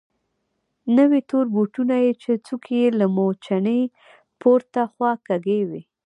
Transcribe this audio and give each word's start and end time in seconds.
نوي 0.97 1.21
تور 1.29 1.45
بوټونه 1.55 1.95
يې 2.03 2.11
چې 2.21 2.31
څوکې 2.45 2.75
يې 2.81 2.89
لکه 2.99 3.13
موچڼې 3.15 3.79
پورته 4.41 4.81
خوا 4.93 5.11
کږې 5.27 5.59
وې. 5.69 5.81